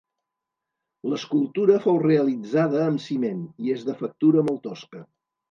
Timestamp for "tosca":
4.67-5.05